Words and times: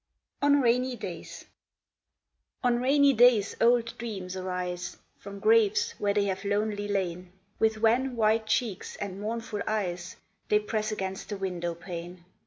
ON 0.41 0.61
RAINY 0.63 0.95
DAYS 0.95 1.45
On 2.63 2.81
rainy 2.81 3.13
days 3.13 3.55
old 3.61 3.95
dreams 3.99 4.35
arise, 4.35 4.97
From 5.19 5.37
graves 5.37 5.91
where 5.99 6.15
they 6.15 6.23
have 6.25 6.43
lonely 6.43 6.87
lain; 6.87 7.31
With 7.59 7.77
wan 7.83 8.15
white 8.15 8.47
cheeks 8.47 8.95
and 8.95 9.21
mournful 9.21 9.61
eyes, 9.67 10.15
They 10.49 10.57
press 10.57 10.91
against 10.91 11.29
the 11.29 11.37
window 11.37 11.75
pane. 11.75 12.25